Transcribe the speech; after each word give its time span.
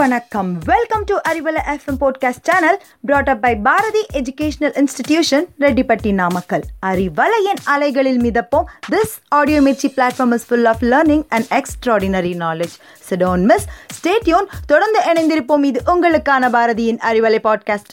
வணக்கம். 0.00 0.58
Welcome 0.58 1.04
to 1.04 1.16
Arivalai 1.28 1.60
FM 1.66 1.98
podcast 2.00 2.42
channel 2.42 2.82
brought 3.00 3.28
up 3.28 3.42
by 3.42 3.56
Bharathi 3.56 4.06
educational 4.12 4.80
institution 4.80 5.44
Rettipatti 5.58 6.14
Namakkal 6.14 6.62
அறிவலையின் 6.86 7.60
அலைகளில் 7.64 8.20
மிதப்போம். 8.20 8.64
This 8.90 9.14
audio 9.28 9.60
Mirchi 9.60 9.88
platform 9.96 10.32
is 10.32 10.46
full 10.46 10.64
of 10.64 10.82
learning 10.82 11.24
and 11.28 11.44
extraordinary 11.50 12.32
knowledge 12.36 12.76
so don't 13.10 13.44
miss 13.44 13.66
stay tuned 14.00 14.46
தொடர்ந்து 14.66 15.00
இணைந்திருப்போம். 15.12 15.64
இது 15.64 15.82
உங்களுக்கான 15.86 16.50
பாரதியின் 16.50 16.98
Arivalai 16.98 17.38
podcast 17.44 17.92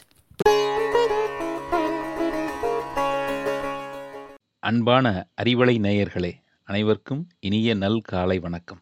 அன்பான 4.58 5.26
அறிவலை 5.42 5.78
நேயர்களே 5.78 6.32
அனைவருக்கும் 6.64 7.28
இனிய 7.40 7.74
நல் 7.74 8.00
காலை 8.00 8.38
வணக்கம். 8.38 8.80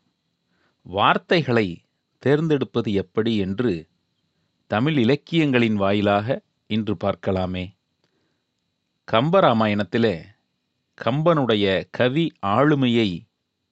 வார்த்தைகளை 0.82 1.80
தேர்ந்தெடுப்பது 2.18 2.92
எப்படி 2.92 3.36
என்று 3.36 3.88
தமிழ் 4.66 4.98
இலக்கியங்களின் 4.98 5.74
வாயிலாக 5.74 6.42
இன்று 6.66 6.96
பார்க்கலாமே. 7.04 7.74
கம்பராமாயணத்திலே 9.12 10.24
கம்பனுடைய 11.04 11.84
கவி 11.90 12.32
ஆளுமையை 12.46 13.20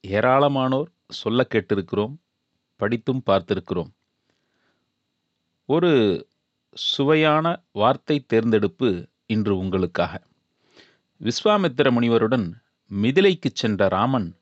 ஏராளமானோர் 0.07 0.87
சொல்ல 1.07 1.47
கேட்டிருக்கிறோம் 1.49 2.15
படித்தும் 2.75 3.23
பார்த்திருக்கிறோம். 3.25 3.91
ஒரு 5.65 6.27
சுவையான 6.71 7.63
வார்த்தை 7.71 8.25
தேர்ந்தெடுப்பு 8.27 9.09
இன்று 9.25 9.57
உங்களுக்காக. 9.57 10.21
விஸ்வாமித்திர 11.21 11.91
முனிவருடன் 11.91 12.51
மிதிலைக்குச் 13.01 13.53
சென்ற 13.53 13.87
ராமன் 13.87 14.35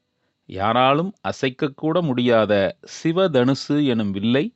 யாராலும் 0.54 1.14
அசைக்கக்கூட 1.30 2.02
முடியாத 2.02 2.78
சிவதனுசு 2.96 3.86
எனும் 3.86 4.12
வில்லை 4.12 4.54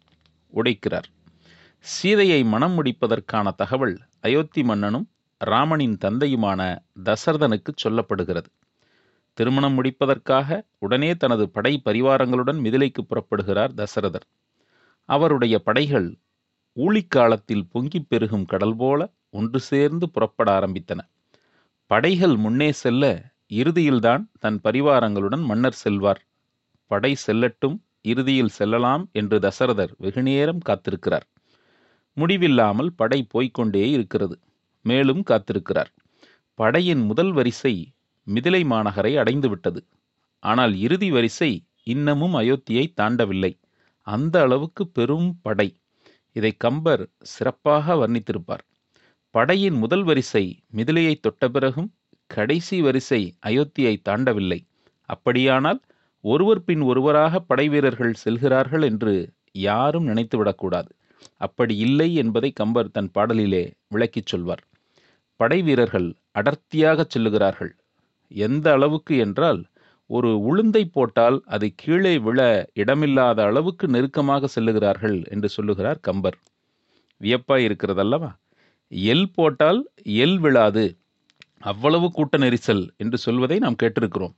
உடைக்கிறார். 0.54 1.08
சீதையை 1.80 2.44
மனம் 2.44 2.74
முடிப்பதற்கான 2.74 3.52
தகவல் 3.56 3.98
அயோத்தி 4.20 4.64
மன்னனும் 4.64 5.10
ராமனின் 5.38 5.98
தந்தையுமான 6.06 6.62
தசரதனுக்கு 7.06 7.72
சொல்லப்படுகிறது. 7.84 8.50
திருமணம் 9.34 9.74
முடிப்பதற்காக 9.74 10.64
உடனே 10.80 11.16
தனது 11.16 11.50
படை 11.50 11.82
பரிவாரங்களுடன் 11.86 12.60
மிதிலைக்கு 12.60 13.02
புறப்படுகிறார் 13.02 13.74
தசரதர். 13.74 14.28
அவருடைய 15.10 15.60
படைகள் 15.60 16.18
ஊழிக்காலத்தில் 16.76 17.68
பொங்கிப் 17.74 18.10
பெருகும் 18.10 18.46
கடல் 18.46 18.76
போல 18.76 19.10
ஒன்று 19.30 19.60
சேர்ந்து 19.60 20.10
புறப்பட 20.10 20.60
ஆரம்பித்தன. 20.60 21.00
படைகள் 21.86 22.36
முன்னே 22.36 22.72
செல்ல 22.72 23.36
இறுதியில்தான் 23.52 24.30
தன் 24.40 24.60
பரிவாரங்களுடன் 24.64 25.44
மன்னர் 25.44 25.80
செல்வார். 25.84 26.22
படை 26.86 27.16
செல்லட்டும் 27.28 27.78
இறுதியில் 28.02 28.48
செல்லலாம் 28.48 29.10
என்று 29.12 29.40
தசரதர் 29.40 29.94
வெகுநேரம் 29.98 30.62
காத்திருக்கிறார். 30.70 31.26
முடிவில்லாமல் 32.14 32.94
படை 32.94 33.28
போய்க்கொண்டே 33.30 33.90
இருக்கிறது. 33.90 34.40
மேலும் 34.84 35.24
காத்திருக்கிறார். 35.30 35.92
படையின் 36.54 37.00
முதல் 37.00 37.32
வரிசை 37.32 37.94
மிதிலை 38.28 38.62
மாநகரை 38.64 39.14
அடைந்துவிட்டது. 39.18 39.82
ஆனால் 40.40 40.76
இறுதி 40.78 41.12
வரிசை 41.12 41.66
இன்னமும் 41.84 42.34
அயோத்தியை 42.34 42.94
தாண்டவில்லை. 43.02 43.60
அந்த 44.02 44.42
அளவுக்கு 44.42 44.88
பெரும் 44.88 45.40
படை. 45.42 45.76
இதை 46.32 46.52
கம்பர் 46.58 47.10
சிறப்பாக 47.20 47.96
வர்ணித்திருப்பார். 47.96 48.64
படையின் 49.30 49.74
முதல் 49.74 50.04
வரிசை 50.04 50.64
மிதிலையை 50.76 51.16
தொட்ட 51.20 51.50
பிறகும் 51.50 51.90
கடைசி 52.28 52.82
வரிசை 52.82 53.36
அயோத்தியை 53.46 54.02
தாண்டவில்லை. 54.10 54.60
அப்படியானால் 55.06 55.82
ஒருவர் 56.22 56.64
பின் 56.64 56.82
ஒருவராக 56.82 57.40
படைவீரர்கள் 57.40 58.14
செல்கிறார்கள் 58.14 58.82
என்று 58.82 59.34
யாரும் 59.52 60.08
நினைத்துவிடக்கூடாது 60.08 60.90
அப்படி 61.38 61.78
இல்லை 61.78 62.14
என்பதை 62.14 62.52
கம்பர் 62.52 62.92
தன் 62.92 63.12
பாடலிலே 63.16 63.72
விளக்கிச் 63.88 64.26
சொல்வார். 64.26 64.64
படைவீரர்கள் 65.36 66.16
அடர்த்தியாக 66.32 67.04
அடர்த்தியாகச் 67.04 67.18
செல்லுகிறார்கள். 67.18 67.72
எந்த 68.28 68.72
அளவுக்கு 68.72 69.18
என்றால் 69.18 69.66
ஒரு 70.06 70.30
உளுந்தை 70.38 70.84
போட்டால் 70.92 71.42
அது 71.46 71.74
கீழே 71.76 72.18
விழ 72.18 72.70
இடமில்லாத 72.74 73.44
அளவுக்கு 73.44 73.88
நெருக்கமாக 73.88 74.48
செல்லுகிறார்கள் 74.56 75.28
என்று 75.28 75.50
சொல்லுகிறார் 75.50 76.00
கம்பர். 76.00 76.38
வியப்பாய் 77.22 77.66
இருக்கிறதல்லவா? 77.68 78.36
எல் 78.92 79.32
போட்டால் 79.34 79.90
எல் 80.04 80.38
விழாது. 80.38 80.98
அவ்வளவு 81.62 82.12
கூட்ட 82.12 82.38
நெரிசல் 82.38 82.84
என்று 82.98 83.18
சொல்வதை 83.18 83.60
நாம் 83.60 83.80
கேட்டிருக்கிறோம். 83.84 84.36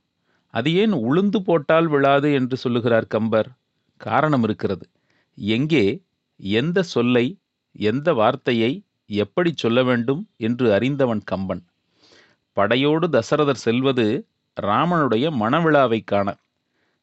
அது 0.54 0.74
ஏன் 0.74 0.92
உளுந்து 0.92 1.36
போட்டால் 1.36 1.86
விழாது 1.86 2.32
என்று 2.32 2.56
சொல்லுகிறார் 2.56 3.06
கம்பர்? 3.06 3.48
காரணம் 4.00 4.42
இருக்கிறது. 4.42 4.84
எங்கே 5.34 6.02
எந்த 6.36 6.82
சொல்லை 6.82 7.26
எந்த 7.72 8.12
வார்த்தையை 8.12 8.82
எப்படி 9.06 9.52
சொல்ல 9.54 9.82
வேண்டும் 9.82 10.28
என்று 10.36 10.72
அறிந்தவன் 10.72 11.22
கம்பன். 11.24 11.62
படையோடு 12.56 13.06
தசரதர் 13.08 13.62
செல்வது 13.66 14.26
ராமனுடைய 14.62 15.26
மணவிழாவை 15.40 16.00
காண. 16.04 16.28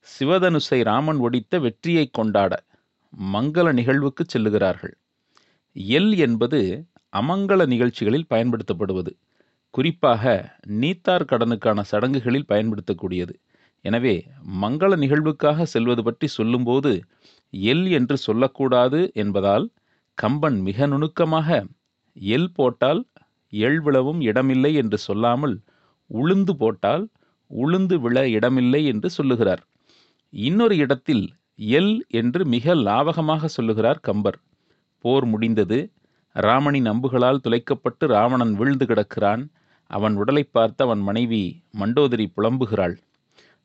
சிவதனுசை 0.08 0.84
ராமன் 0.84 1.18
ஒடித்த 1.18 1.60
வெற்றியை 1.60 2.10
கொண்டாட 2.12 2.64
மங்கள 3.34 3.74
நிகழ்வுக்கு 3.74 4.26
செல்லுகிறார்கள். 4.34 4.94
எல் 5.76 6.18
என்பது 6.18 6.86
அமங்கல 7.16 7.66
நிகழ்ச்சிகளில் 7.68 8.30
பயன்படுத்தப்படுவது. 8.30 9.12
குறிப்பாக 9.78 10.24
நீத்தார் 10.82 11.30
கடனுக்கான 11.32 11.80
சடங்குகளில் 11.90 12.48
பயன்படுத்தக்கூடியது. 12.52 13.34
எனவே 13.86 14.14
மங்கள 14.62 14.92
நிகழ்வுக்காக 15.04 15.66
செல்வது 15.74 16.02
பற்றி 16.08 16.28
சொல்லும்போது 16.36 16.92
எல் 17.54 17.84
என்று 17.98 18.16
சொல்லக்கூடாது 18.18 19.00
என்பதால் 19.24 19.66
கம்பன் 20.18 20.58
மிக 20.68 20.88
நுணுக்கமாக 20.94 21.60
எல் 22.36 22.50
போட்டால் 22.58 23.02
எள் 23.54 23.80
விழவும் 23.86 24.22
இடமில்லை 24.30 24.72
என்று 24.82 24.98
சொல்லாமல் 25.08 25.56
உளுந்து 26.10 26.54
போட்டால் 26.62 27.04
உளுந்து 27.52 27.96
விழ 28.06 28.18
இடமில்லை 28.38 28.82
என்று 28.92 29.10
சொல்லுகிறார். 29.18 29.62
இன்னொரு 30.34 30.76
இடத்தில் 30.86 31.24
எல் 31.80 31.94
என்று 32.22 32.42
மிக 32.56 32.76
லாவகமாக 32.88 33.46
சொல்லுகிறார் 33.58 34.02
கம்பர். 34.08 34.40
போர் 35.06 35.28
முடிந்தது 35.34 35.80
ராமனின் 36.36 36.90
அம்புகளால் 36.94 37.44
துளைக்கப்பட்டு 37.46 38.06
ராவணன் 38.16 38.56
வீழ்ந்து 38.60 38.86
கிடக்கிறான். 38.86 39.44
அவன் 39.88 40.16
உடலை 40.16 40.44
பார்த்து 40.44 40.84
அவன் 40.84 41.00
மனைவி 41.00 41.44
மண்டோதரி 41.80 42.26
புலம்புகிறாள். 42.38 42.96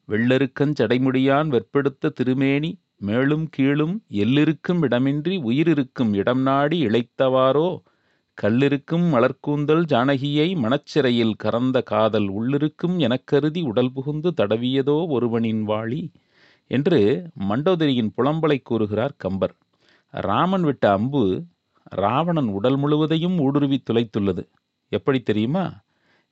வெள்ளருக்கஞ் 0.08 0.74
சடைமுடியான் 0.78 1.48
வெற்பெடுத்த 1.48 2.08
திருமேனி 2.08 2.70
மேலும் 2.96 3.48
கீழும் 3.48 3.94
எல்லிருக்கும் 4.10 4.80
இடமின்றி 4.82 5.34
உயிரிருக்கும் 5.42 6.12
இடம் 6.12 6.42
நாடி 6.42 6.86
இழைத்தவாரோ 6.86 7.68
கல்லிருக்கும் 8.42 9.06
மலர்க்கூந்தல் 9.14 9.84
ஜானகியை 9.84 10.48
மணச்சிறையில் 10.56 11.34
கறந்த 11.36 11.82
காதல் 11.82 12.28
உள்ளிருக்கும் 12.28 12.96
எனக்கருதி 12.98 13.62
உடல் 13.62 13.92
புகுந்து 13.92 14.30
தடவியதோ 14.36 15.06
ஒருவனின் 15.08 15.68
வாளி? 15.68 16.02
என்று 16.70 17.00
மண்டோதரியின் 17.48 18.12
புலம்பலை 18.16 18.58
கூறுகிறார் 18.62 19.14
கம்பர். 19.16 19.54
ராமன் 20.10 20.62
விட்ட 20.62 20.92
அம்பு 20.92 21.22
ராவணன் 21.82 22.48
உடல் 22.48 22.76
முழுவதையும் 22.76 23.38
ஊடுருவி 23.38 23.82
துளைத்துள்ளது. 23.90 24.44
எப்படி 24.92 25.20
தெரியுமா? 25.20 25.64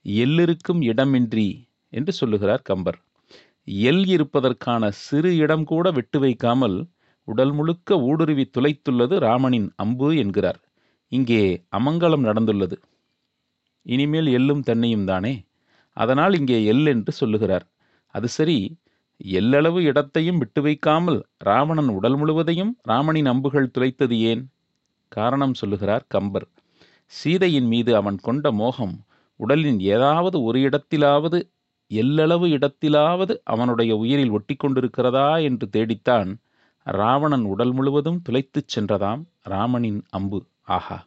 எல்லிருக்கும் 0.05 0.81
இடமின்றி 0.81 1.69
என்று 1.89 2.13
சொல்லுகிறார் 2.13 2.63
கம்பர். 2.63 2.99
எல் 3.69 4.05
இருப்பதற்கான 4.09 4.91
சிறு 4.91 5.37
இடம் 5.37 5.65
கூட 5.65 5.91
விட்டு 5.91 6.19
வைக்காமல் 6.19 6.89
உடல் 7.25 7.53
முழுக்க 7.53 7.99
ஊடுருவி 8.01 8.51
துளைத்துள்ளது 8.59 9.17
ராமனின் 9.19 9.73
அம்பு 9.77 10.17
என்கிறார். 10.17 10.61
இங்கே 11.09 11.43
அமங்கலம் 11.71 12.25
நடந்துள்ளது. 12.25 12.77
இனிமேல் 13.83 14.27
எள்ளும் 14.27 14.61
தன்னையும் 14.61 15.05
தானே? 15.05 15.35
அதனால் 15.97 16.35
இங்கே 16.35 16.65
எல் 16.65 16.87
என்று 16.87 17.13
சொல்லுகிறார். 17.13 17.67
அது 18.15 18.29
சரி 18.29 18.79
எல்லளவு 19.25 19.81
இடத்தையும் 19.81 20.39
விட்டு 20.39 20.63
வைக்காமல் 20.63 21.19
ராவணன் 21.39 21.89
உடல் 21.89 22.17
முழுவதையும் 22.17 22.73
ராமனின் 22.83 23.27
அம்புகள் 23.27 23.73
துளைத்தது 23.79 24.17
ஏன்? 24.19 24.43
காரணம் 25.09 25.55
சொல்லுகிறார் 25.55 26.05
கம்பர். 26.09 26.47
சீதையின் 27.05 27.67
மீது 27.67 27.97
அவன் 27.97 28.17
கொண்ட 28.17 28.53
மோகம் 28.53 28.97
உடலின் 29.43 29.81
ஏதாவது 29.95 30.37
ஒரு 30.43 30.59
இடத்திலாவது 30.69 31.39
எல்லளவு 31.91 32.47
இடத்திலாவது 32.57 33.35
அவனுடைய 33.45 33.93
உயிரில் 34.03 34.35
ஒட்டி 34.37 34.55
கொண்டிருக்கிறதா 34.57 35.29
என்று 35.43 35.67
தேடித்தான் 35.69 36.31
ராவணன் 36.87 37.47
உடல் 37.53 37.73
முழுவதும் 37.73 38.21
துளைத்துச் 38.29 38.73
சென்றதாம் 38.75 39.23
ராமனின் 39.53 40.01
அம்பு. 40.19 40.41
ஆஹா 40.77 40.99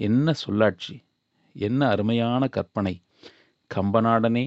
என்ன 0.00 0.32
சொல்லாட்சி 0.42 0.94
என்ன 1.56 1.80
அருமையான 1.88 2.42
கற்பனை. 2.56 2.94
கம்பநாடனே 3.70 4.46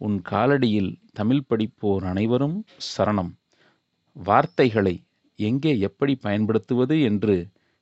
உன் 0.00 0.16
காலடியில் 0.30 0.92
தமிழ் 1.12 1.46
படிப்போர் 1.48 2.04
அனைவரும் 2.04 2.56
சரணம். 2.88 3.32
வார்த்தைகளை 4.16 4.94
எங்கே 5.38 5.72
எப்படி 5.88 6.14
பயன்படுத்துவது 6.26 6.96
என்று 7.08 7.36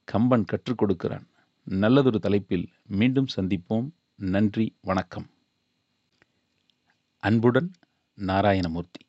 கம்பன் 0.09 0.44
கற்றுக் 0.44 0.79
கொடுக்கிறான். 0.79 1.27
நல்லதொரு 1.67 2.19
தலைப்பில் 2.19 2.67
மீண்டும் 2.99 3.32
சந்திப்போம். 3.37 3.89
நன்றி 4.19 4.77
வணக்கம். 4.81 5.31
அன்புடன் 7.17 7.71
நாராயணமூர்த்தி. 8.15 9.06